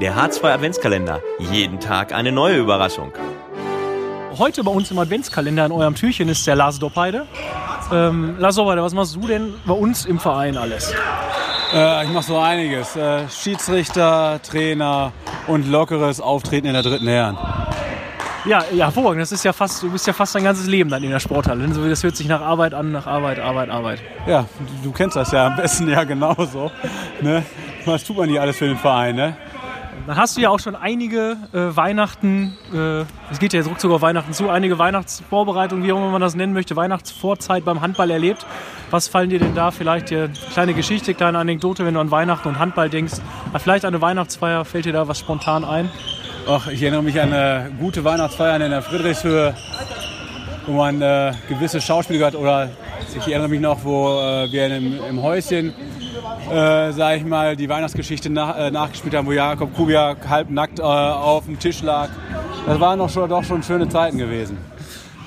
Der 0.00 0.14
H2 0.14 0.52
Adventskalender. 0.52 1.22
Jeden 1.38 1.80
Tag 1.80 2.12
eine 2.12 2.30
neue 2.30 2.58
Überraschung. 2.58 3.12
Heute 4.36 4.62
bei 4.62 4.70
uns 4.70 4.90
im 4.90 4.98
Adventskalender 4.98 5.64
in 5.64 5.72
eurem 5.72 5.94
Türchen 5.94 6.28
ist 6.28 6.46
der 6.46 6.54
Lars 6.54 6.78
Doppheide. 6.78 7.26
Ähm, 7.90 8.36
Lars 8.38 8.56
Doppheide, 8.56 8.82
was 8.82 8.92
machst 8.92 9.16
du 9.16 9.26
denn 9.26 9.54
bei 9.64 9.72
uns 9.72 10.04
im 10.04 10.18
Verein 10.18 10.58
alles? 10.58 10.92
Äh, 11.72 12.04
ich 12.04 12.10
mache 12.10 12.24
so 12.24 12.36
einiges. 12.36 12.94
Äh, 12.94 13.26
Schiedsrichter, 13.30 14.38
Trainer 14.42 15.12
und 15.46 15.66
lockeres 15.66 16.20
Auftreten 16.20 16.66
in 16.66 16.74
der 16.74 16.82
dritten 16.82 17.08
Herren. 17.08 17.38
Ja, 18.44 18.64
ja, 18.74 18.84
hervorragend. 18.84 19.22
Das 19.22 19.32
ist 19.32 19.44
ja 19.44 19.54
fast, 19.54 19.82
du 19.82 19.90
bist 19.90 20.06
ja 20.06 20.12
fast 20.12 20.34
dein 20.34 20.44
ganzes 20.44 20.66
Leben 20.66 20.90
dann 20.90 21.02
in 21.02 21.10
der 21.10 21.20
Sporthalle. 21.20 21.72
So, 21.72 21.88
das 21.88 22.02
hört 22.02 22.16
sich 22.16 22.28
nach 22.28 22.42
Arbeit 22.42 22.74
an, 22.74 22.92
nach 22.92 23.06
Arbeit, 23.06 23.38
Arbeit, 23.38 23.70
Arbeit. 23.70 24.02
Ja, 24.26 24.44
du, 24.58 24.88
du 24.88 24.92
kennst 24.92 25.16
das 25.16 25.32
ja 25.32 25.46
am 25.46 25.56
besten 25.56 25.88
ja 25.88 26.04
genauso. 26.04 26.70
Ne? 27.22 27.42
Was 27.86 28.04
tut 28.04 28.18
man 28.18 28.28
hier 28.28 28.42
alles 28.42 28.58
für 28.58 28.66
den 28.66 28.76
Verein, 28.76 29.16
ne? 29.16 29.36
Dann 30.06 30.16
hast 30.16 30.36
du 30.36 30.40
ja 30.40 30.50
auch 30.50 30.60
schon 30.60 30.76
einige 30.76 31.36
äh, 31.52 31.76
Weihnachten, 31.76 32.56
äh, 32.72 33.00
es 33.30 33.38
geht 33.40 33.52
ja 33.52 33.60
jetzt 33.60 33.68
ruckzuck 33.68 33.90
auf 33.92 34.02
Weihnachten 34.02 34.32
zu, 34.32 34.48
einige 34.48 34.78
Weihnachtsvorbereitungen, 34.78 35.84
wie 35.84 35.92
auch 35.92 35.96
immer 35.96 36.10
man 36.10 36.20
das 36.20 36.34
nennen 36.34 36.52
möchte, 36.52 36.76
Weihnachtsvorzeit 36.76 37.64
beim 37.64 37.80
Handball 37.80 38.10
erlebt. 38.10 38.46
Was 38.90 39.08
fallen 39.08 39.30
dir 39.30 39.40
denn 39.40 39.54
da 39.54 39.72
vielleicht 39.72 40.10
dir 40.10 40.30
kleine 40.52 40.74
Geschichte, 40.74 41.14
kleine 41.14 41.38
Anekdote, 41.38 41.84
wenn 41.84 41.94
du 41.94 42.00
an 42.00 42.10
Weihnachten 42.10 42.46
und 42.48 42.58
Handball 42.58 42.88
denkst? 42.88 43.14
Vielleicht 43.58 43.84
eine 43.84 44.00
Weihnachtsfeier, 44.00 44.64
fällt 44.64 44.84
dir 44.84 44.92
da 44.92 45.08
was 45.08 45.18
spontan 45.18 45.64
ein? 45.64 45.90
Ach, 46.48 46.68
ich 46.68 46.80
erinnere 46.82 47.02
mich 47.02 47.20
an 47.20 47.32
eine 47.32 47.72
gute 47.80 48.04
Weihnachtsfeier 48.04 48.60
in 48.60 48.70
der 48.70 48.82
Friedrichshöhe, 48.82 49.56
wo 50.66 50.72
man 50.72 51.02
äh, 51.02 51.32
gewisse 51.48 51.80
Schauspieler 51.80 52.26
hat. 52.26 52.36
Oder 52.36 52.70
ich 53.16 53.28
erinnere 53.28 53.48
mich 53.48 53.60
noch, 53.60 53.84
wo 53.84 54.18
äh, 54.18 54.50
wir 54.50 54.76
im, 54.76 54.98
im 55.08 55.22
Häuschen, 55.22 55.72
äh, 56.50 56.92
sag 56.92 57.16
ich 57.16 57.24
mal, 57.24 57.56
die 57.56 57.68
Weihnachtsgeschichte 57.68 58.30
nach, 58.30 58.56
äh, 58.56 58.70
nachgespielt 58.70 59.14
haben, 59.14 59.26
wo 59.26 59.32
Jakob 59.32 59.74
Kubiak 59.74 60.28
halbnackt 60.28 60.78
äh, 60.78 60.82
auf 60.82 61.46
dem 61.46 61.58
Tisch 61.58 61.82
lag. 61.82 62.08
Das 62.66 62.80
waren 62.80 62.98
doch 62.98 63.10
schon, 63.10 63.28
doch 63.28 63.44
schon 63.44 63.62
schöne 63.62 63.88
Zeiten 63.88 64.18
gewesen. 64.18 64.58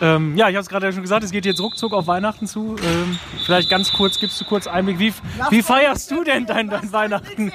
Ähm, 0.02 0.38
ja, 0.38 0.48
ich 0.48 0.56
habe 0.56 0.61
es 0.61 0.70
gerade 0.70 0.92
schon 0.94 1.02
gesagt, 1.02 1.23
es 1.23 1.31
geht 1.31 1.45
jetzt 1.45 1.59
ruckzuck 1.59 1.94
auf 1.94 2.08
Weihnachten 2.08 2.48
zu. 2.48 2.76
Ähm, 2.78 3.20
vielleicht 3.45 3.70
ganz 3.70 3.92
kurz, 3.92 4.20
gibst 4.20 4.39
du 4.39 4.45
kurz 4.45 4.67
Einblick, 4.67 5.00
wie, 5.00 5.14
wie 5.50 5.61
feierst 5.61 6.09
du 6.11 6.23
denn 6.23 6.45
dein, 6.45 6.70
dein 6.70 6.92
Weihnachten? 6.92 7.52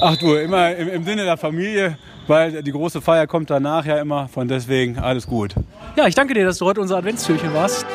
Ach 0.00 0.16
du, 0.16 0.34
immer 0.34 0.74
im, 0.74 0.88
im 0.88 1.04
Sinne 1.04 1.24
der 1.24 1.36
Familie, 1.36 1.98
weil 2.26 2.62
die 2.62 2.72
große 2.72 3.00
Feier 3.00 3.26
kommt 3.26 3.50
danach 3.50 3.84
ja 3.84 3.98
immer, 3.98 4.28
von 4.28 4.48
deswegen 4.48 4.98
alles 4.98 5.26
gut. 5.26 5.54
Ja, 5.96 6.06
ich 6.06 6.14
danke 6.14 6.34
dir, 6.34 6.44
dass 6.44 6.58
du 6.58 6.66
heute 6.66 6.80
unser 6.80 6.96
Adventstürchen 6.96 7.54
warst. 7.54 7.86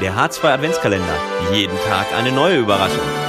Der 0.00 0.14
H2 0.14 0.44
Adventskalender. 0.44 1.16
Jeden 1.52 1.76
Tag 1.88 2.06
eine 2.16 2.30
neue 2.30 2.58
Überraschung. 2.58 3.27